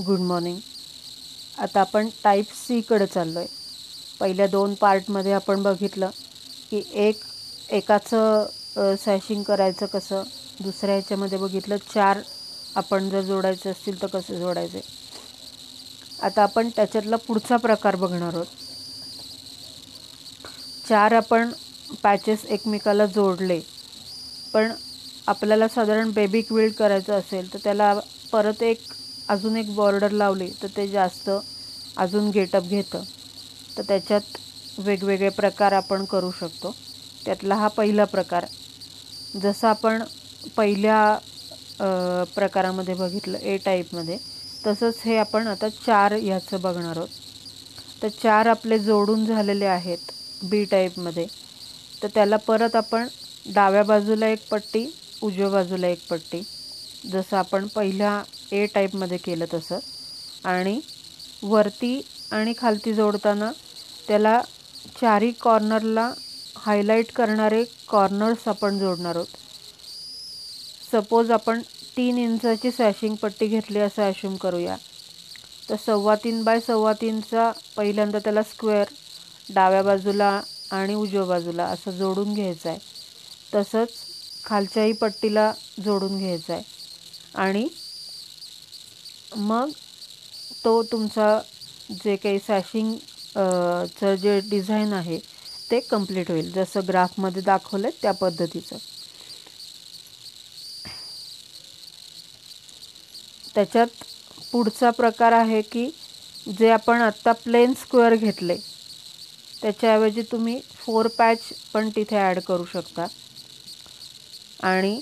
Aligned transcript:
Good 0.00 0.20
morning. 0.22 0.58
आता 1.58 1.80
आपण 1.80 2.08
type 2.22 2.52
सीकडे 2.56 3.06
चाललो 3.06 3.38
आहे 3.38 3.48
पहिल्या 4.20 4.46
दोन 4.46 4.74
पार्टमध्ये 4.74 5.32
आपण 5.32 5.62
बघितलं 5.62 6.10
की 6.70 6.82
एक 6.98 7.22
एकाचं 7.70 8.94
सॅशिंग 8.96 9.42
करायचं 9.42 9.86
कसं 9.92 10.22
दुसऱ्या 10.60 10.94
ह्याच्यामध्ये 10.94 11.38
बघितलं 11.38 11.76
चार 11.94 12.18
आपण 12.76 13.08
जर 13.10 13.20
जोडायचे 13.22 13.70
असतील 13.70 14.00
तर 14.02 14.06
कसं 14.08 14.38
जोडायचे. 14.38 14.80
आता 16.22 16.42
आपण 16.42 16.68
त्याच्यातला 16.76 17.16
पुढचा 17.18 17.56
प्रकार 17.58 17.96
बघणार 17.96 18.34
आहोत. 18.34 18.46
चार 20.84 21.12
आपण 21.14 21.50
पॅचेस 22.02 22.44
एकमेकाला 22.46 23.06
जोडले 23.06 23.60
पण 24.54 24.72
आपल्याला 25.28 25.68
साधारण 25.68 26.10
बेबी 26.12 26.40
क्विल्ड 26.42 26.74
करायचं 26.74 27.12
असेल 27.14 27.52
तर 27.52 27.58
त्याला 27.64 27.92
परत 28.32 28.62
एक 28.62 28.80
अजून 29.32 29.56
एक 29.56 29.74
बॉर्डर 29.74 30.10
लावली 30.12 30.48
तर 30.62 30.68
ते 30.76 30.86
जास्त 30.88 31.30
अजून 31.96 32.30
गेटअप 32.30 32.62
घेतं. 32.64 33.02
तर 33.76 33.82
त्याच्यात 33.88 34.38
वेगवेगळे 34.78 35.28
प्रकार 35.30 35.72
आपण 35.72 36.04
करू 36.04 36.30
शकतो. 36.40 36.74
त्यातला 37.24 37.54
हा 37.54 37.68
पहिला 37.68 38.04
प्रकार. 38.06 38.44
जसं 39.34 39.68
आपण 39.68 40.02
पहिल्या 40.56 41.18
प्रकारामध्ये 42.34 42.94
बघितलं 42.94 43.38
ए 43.38 43.56
टाईपमध्ये 43.64 44.16
तसंच 44.66 45.00
हे 45.04 45.16
आपण 45.18 45.46
आता 45.46 45.68
चार 45.76 46.12
ह्याचं 46.14 46.60
बघणार 46.62 46.96
आहोत. 46.96 47.08
तर 48.02 48.08
चार 48.12 48.46
आपले 48.46 48.78
जोडून 48.78 49.24
झालेले 49.26 49.64
आहेत 49.66 50.12
बी 50.42 50.64
टाईपमध्ये 50.64 51.26
तर 52.02 52.08
त्याला 52.14 52.36
परत 52.38 52.76
आपण 52.76 53.06
डाव्या 53.46 53.82
बाजूला 53.82 54.28
एक 54.28 54.46
पट्टी 54.50 54.86
उजव्या 55.22 55.48
बाजूला 55.50 55.86
एक 55.88 56.06
पट्टी. 56.10 56.42
जसं 57.04 57.36
आपण 57.36 57.66
पहिल्या 57.66 58.22
ए 58.52 58.64
टाईपमध्ये 58.66 59.18
केलं 59.18 59.44
तसं. 59.52 59.78
आणि 60.44 60.80
वरती 61.42 62.00
आणि 62.32 62.52
खालती 62.58 62.92
जोडताना 62.94 63.50
त्याला 64.08 64.40
चारी 65.00 65.30
कॉर्नरला 65.40 66.12
हायलाईट 66.56 67.12
करणारे 67.12 67.62
कॉर्नर्स 67.88 68.46
आपण 68.48 68.78
जोडणार 68.78 69.16
आहोत. 69.16 69.26
सपोज 70.92 71.30
आपण 71.30 71.60
तीन 71.96 72.18
इंचाची 72.18 72.70
सॅशिंग 72.70 73.14
पट्टी 73.14 73.46
घेतली 73.46 73.78
असं 73.78 74.02
ॲश्यूम 74.02 74.36
करूया. 74.36 74.76
तर 75.68 75.76
सव्वा 75.76 76.14
तीन 76.24 76.42
बाय 76.44 76.60
सव्वा 76.60 76.92
तीनचा 77.00 77.50
पहिल्यांदा 77.76 78.18
त्याला 78.18 78.42
स्क्वेअर 78.42 78.86
डाव्या 79.48 79.82
बाजूला 79.82 80.40
आणि 80.70 80.94
उजव्या 80.94 81.24
बाजूला 81.24 81.64
असं 81.64 81.90
जोडून 81.90 82.34
घ्यायचं 82.34 82.68
आहे 82.70 82.78
तसंच 83.54 83.90
खालच्याही 84.44 84.92
पट्टीला 84.92 85.52
जोडून 85.84 86.16
घ्यायचं 86.18 86.52
आहे 86.52 86.62
आणि 87.34 87.66
मग 89.32 89.70
तो 90.64 90.82
तुमचा 90.82 91.38
जे 91.94 92.16
काही 92.16 92.38
सॅशिंग 92.38 92.94
चं 94.00 94.14
जे 94.16 94.38
डिझाईन 94.50 94.92
आहे 94.92 95.18
ते 95.70 95.80
कंप्लीट 95.80 96.30
होईल. 96.30 96.50
जसं 96.52 96.86
ग्राफमध्ये 96.88 97.42
दाखवलं 97.42 97.86
आहे 97.86 97.98
त्या 98.02 98.12
पद्धतीचं. 98.14 98.76
त्याच्यात 103.54 104.02
पुढचा 104.52 104.90
प्रकार 104.90 105.32
आहे 105.32 105.60
की 105.62 105.88
जे 106.50 106.68
आपण 106.70 107.00
आत्ता 107.00 107.32
प्लेन 107.34 107.72
स्क्वेअर 107.76 108.14
घेतले 108.14 108.56
त्याच्याऐवजी 109.62 110.22
तुम्ही 110.30 110.60
फोर 110.76 111.06
पॅच 111.18 111.38
पण 111.72 111.88
तिथे 111.96 112.16
ॲड 112.18 112.38
करू 112.40 112.64
शकता. 112.64 113.06
आणि 114.62 115.00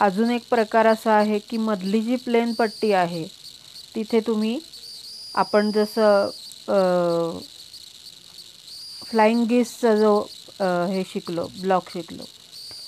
अजून 0.00 0.30
एक 0.30 0.42
प्रकार 0.50 0.86
असा 0.86 1.12
आहे 1.12 1.38
की 1.40 1.56
मधली 1.58 2.00
जी 2.00 2.16
प्लेन 2.16 2.52
पट्टी 2.54 2.92
आहे 2.94 3.24
तिथे 3.94 4.20
तुम्ही 4.20 4.58
आपण 5.34 5.70
जसं 5.70 6.30
फ्लाईंग 9.02 9.44
गिसचा 9.48 9.94
जो 9.96 10.12
हे 10.60 11.02
शिकलो 11.06 11.46
ब्लॉक 11.52 11.88
शिकलो 11.88 12.24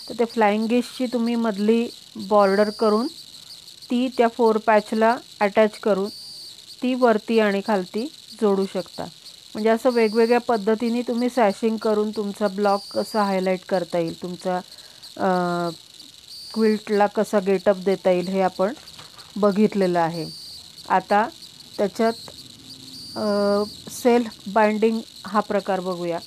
तर 0.08 0.14
ते 0.14 0.24
फ्लाईंग 0.26 0.66
गिसची 0.68 1.06
तुम्ही 1.06 1.34
मधली 1.38 1.86
बॉर्डर 2.28 2.70
करून 2.78 3.06
ती 3.90 4.06
त्या 4.16 4.28
फोर 4.28 4.56
पॅचला 4.66 5.16
अटॅच 5.40 5.78
करून 5.82 6.08
ती 6.82 6.94
वरती 6.96 7.38
आणि 7.40 7.60
खालती 7.66 8.06
जोडू 8.40 8.64
शकता. 8.66 9.04
म्हणजे 9.54 9.68
असं 9.70 9.90
वेगवेगळ्या 9.92 10.40
पद्धतीने 10.40 11.02
तुम्ही 11.02 11.28
सॅशिंग 11.30 11.76
करून 11.78 12.10
तुमचा 12.10 12.48
ब्लॉक 12.48 12.82
कसं 12.90 13.18
हायलाईट 13.20 13.64
करता 13.68 13.98
येईल 13.98 14.20
तुमचा 14.22 14.60
क्विल्टला 16.54 17.06
कसा 17.12 17.38
गेटअप 17.42 17.76
देता 17.84 18.10
येईल 18.10 18.28
हे 18.28 18.40
आपण 18.42 18.72
बघितलेलं 19.36 19.98
आहे. 20.00 20.26
आता 20.90 21.28
त्याच्यात 21.78 22.30
सेल्फ 23.92 24.48
बाइंडिंग 24.48 25.00
हा 25.26 25.40
प्रकार 25.42 25.80
बघूया. 25.82 26.18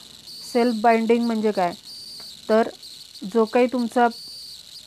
सेल्फ 0.43 0.81
बाइंडिंग 0.81 1.25
म्हणजे 1.25 1.51
काय? 1.51 1.73
तर 2.49 2.69
जो 3.25 3.45
काही 3.47 3.67
तुमचा 3.67 4.07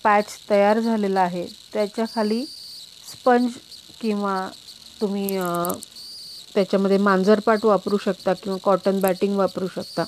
पॅच 0.05 0.39
तयार 0.51 0.81
झालेला 0.81 1.21
आहे 1.21 1.47
त्याच्याखाली 1.73 2.45
स्पंज 3.07 3.57
किंवा 4.01 4.37
तुम्ही 5.01 5.29
त्याच्यामध्ये 6.55 6.99
मांजरपाट 6.99 7.65
वापरू 7.65 7.97
शकता 7.99 8.33
किंवा 8.35 8.59
कॉटन 8.63 9.01
बॅटिंग 9.01 9.37
वापरू 9.37 9.67
शकता. 9.71 10.05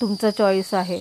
तुमचा 0.00 0.30
चॉईस 0.32 0.72
आहे. 0.74 1.00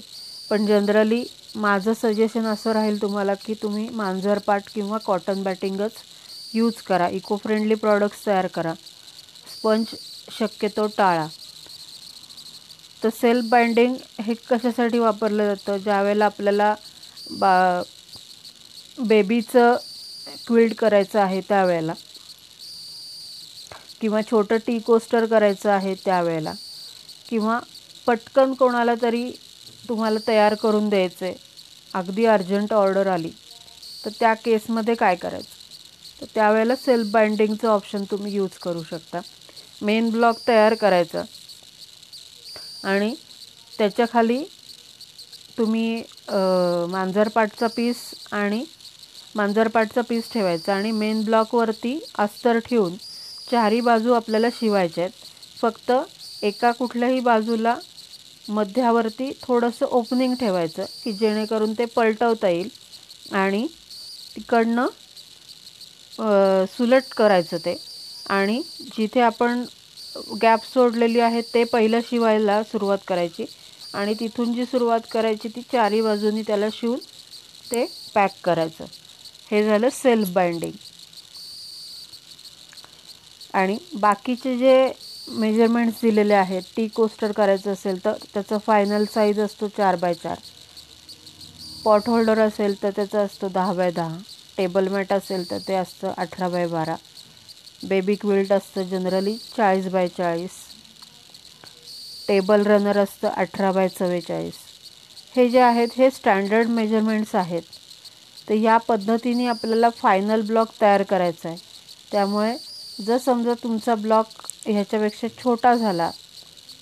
पण 0.51 0.65
जनरली 0.65 1.23
माझं 1.55 1.93
सजेशन 1.93 2.45
असं 2.45 2.71
राहील 2.71 3.01
तुम्हाला 3.01 3.33
की 3.33 3.53
तुम्ही 3.53 3.87
मांजरपाट 3.89 4.63
किंवा 4.75 4.97
कॉटन 4.97 5.43
बॅटिंगच 5.43 5.91
यूज 6.53 6.81
करा. 6.81 7.07
इको 7.07 7.37
फ्रेंडली 7.37 7.75
प्रॉडक्ट्स 7.75 8.25
तयार 8.27 8.47
करा. 8.47 8.73
स्पंज 9.53 9.95
शक्यतो 10.39 10.87
टाळा. 10.97 11.27
तर 13.03 13.09
सेल्फ 13.09 13.45
बाइंडिंग 13.45 13.95
हे 14.21 14.33
कशासाठी 14.49 14.99
वापरलं 14.99 15.53
जातं? 15.55 15.77
ज्यावेळेला 15.77 16.25
आपल्याला 16.25 16.73
बा 17.31 17.81
बेबीचं 18.99 19.75
क्विल्ड 20.47 20.73
करायचं 20.73 21.19
आहे 21.19 21.41
त्यावेळेला. 21.41 21.93
किंवा 24.01 24.21
छोटं 24.21 24.57
टी 24.57 24.77
कोस्टर 24.79 25.25
करायचं 25.25 25.71
आहे 25.71 25.95
त्यावेळेला. 25.95 26.53
किंवा 27.29 27.59
पटकन 28.07 28.53
कोणाला 28.53 28.93
तरी 29.01 29.29
तुम्हाला 29.89 30.19
तयार 30.27 30.53
करून 30.53 30.89
द्यायचं 30.89 31.25
आहे 31.25 31.44
अगदी 31.95 32.25
अर्जंट 32.25 32.73
ऑर्डर 32.73 33.07
आली. 33.07 33.29
तर 34.05 34.09
त्या 34.19 34.33
केसमध्ये 34.35 34.95
काय 34.95 35.15
करायचं? 35.15 35.53
तर 36.21 36.25
त्यावेळेला 36.35 36.75
सेल्फ 36.75 37.11
बाइंडिंगचं 37.11 37.67
ऑप्शन 37.69 38.03
तुम्ही 38.11 38.33
यूज 38.33 38.57
करू 38.61 38.83
शकता. 38.83 39.19
मेन 39.81 40.09
ब्लॉक 40.09 40.37
तयार 40.47 40.73
करायचा. 40.73 41.23
आणि 42.83 43.13
त्याच्याखाली 43.77 44.43
तुम्ही 45.57 46.01
मांजरपाटचा 46.89 47.67
पीस 47.67 47.97
आणि 48.31 48.63
मांजरपाटचा 49.35 50.01
पीस 50.01 50.31
ठेवायचा 50.33 50.73
आणि 50.75 50.91
मेन 50.91 51.23
ब्लॉकवरती 51.23 51.99
अस्तर 52.19 52.59
ठेवून 52.65 52.95
चारी 53.51 53.79
बाजू 53.81 54.13
आपल्याला 54.13 54.47
शिवायच्या 54.59 55.03
आहेत. 55.03 55.13
फक्त 55.61 55.91
एका 56.43 56.71
कुठल्याही 56.71 57.19
बाजूला 57.19 57.75
मध्यावरती 58.47 59.31
थोडंसं 59.41 59.85
ओपनिंग 59.87 60.33
ठेवायचं 60.35 60.85
की 61.03 61.11
जेणेकरून 61.13 61.73
ते 61.73 61.85
पलटवता 61.87 62.49
येईल 62.49 62.69
आणि 63.33 63.65
तिकडनं 64.35 64.87
सुलट 66.69 67.03
करायचं 67.11 67.57
ते. 67.57 67.75
आणि 68.29 68.61
जिथे 68.87 69.19
आपण 69.21 69.63
गॅप 70.41 70.63
सोडलेली 70.65 71.19
आहे 71.19 71.41
ते 71.45 71.63
पहिलं 71.65 71.99
शिवायला 72.03 72.61
सुरुवात 72.63 72.97
करायची. 73.07 73.45
आणि 73.93 74.13
तिथून 74.19 74.53
जी 74.53 74.65
सुरुवात 74.65 74.99
करायची 75.11 75.47
ती 75.49 75.61
चारी 75.63 76.01
बाजूनी 76.01 76.41
त्याला 76.47 76.67
शिवून 76.73 76.99
ते 77.71 77.85
पॅक 78.15 78.31
करायचं. 78.43 78.85
हे 79.51 79.63
झालं 79.63 79.89
सेल्फ 79.93 80.29
बाइंडिंग 80.29 80.71
आणि 83.53 83.77
बाकीचे 83.95 84.57
जे 84.57 84.75
मेजरमेंट्स 85.27 86.01
दिलेले 86.01 86.33
आहेत. 86.33 86.61
टी 86.77 86.87
कोस्टर 86.87 87.31
करायचं 87.31 87.73
असेल 87.73 88.05
तर 88.05 88.13
त्याचं 88.33 88.57
फायनल 88.57 89.05
साईज 89.13 89.39
असतो 89.39 89.67
चार 89.67 89.95
बाय 89.95 90.13
चार. 90.13 90.37
पॉट 91.83 92.09
होल्डर 92.09 92.39
असेल 92.39 92.83
तर 92.83 92.89
त्याचा 92.89 93.21
असतो 93.21 93.47
दहा 93.47 93.73
बाय 93.73 93.91
दहा. 93.91 94.17
टेबल 94.57 94.87
मॅट 94.87 95.13
असेल 95.13 95.51
तर 95.51 95.57
ते 95.67 95.73
असतं 95.73 96.13
अठरा 96.17 96.49
बाय 96.49 96.67
बारा. 96.67 96.95
बेबी 97.83 98.15
क्विल्ट 98.15 98.53
असतं 98.53 98.83
जनरली 98.83 99.37
चाळीस 99.57 99.87
बाय 99.87 100.07
चाळीस. 100.07 100.51
टेबल 102.27 102.61
रनर 102.65 102.97
असतं 102.97 103.27
अठरा 103.27 103.71
बाय 103.71 103.87
चव्वेचाळीस. 103.87 104.53
हे 105.35 105.49
जे 105.49 105.59
आहेत 105.59 105.87
हे 105.97 106.09
स्टँडर्ड 106.11 106.67
मेजरमेंट्स 106.67 107.35
आहेत. 107.35 107.61
तर 108.49 108.53
या 108.53 108.77
पद्धतीने 108.77 109.47
आपल्याला 109.47 109.89
फायनल 109.89 110.41
ब्लॉक 110.41 110.67
तयार 110.81 111.03
करायचा 111.03 111.49
आहे. 111.49 111.57
त्यामुळे 112.11 112.55
जर 112.97 113.17
समजा 113.17 113.53
तुमचा 113.53 113.95
ब्लॉक 113.95 114.27
ह्याच्यापेक्षा 114.65 115.27
छोटा 115.37 115.73
झाला 115.75 116.09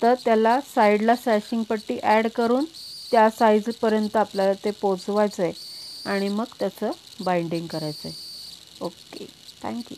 तर 0.01 0.13
त्याला 0.25 0.59
साईडला 0.65 1.15
सॅशिंग 1.15 1.63
पट्टी 1.63 1.97
ॲड 2.03 2.27
करून 2.27 2.65
त्या 3.11 3.29
साईजपर्यंत 3.29 4.15
आपल्याला 4.17 4.53
ते 4.63 4.71
पोचवायचं 4.71 5.43
आहे 5.43 5.53
आणि 6.05 6.27
मग 6.29 6.53
त्याचं 6.59 6.91
बाइंडिंग 7.19 7.67
करायचं 7.67 8.07
आहे 8.09 8.81
ओके 8.81 9.25
थँक्यू 9.61 9.97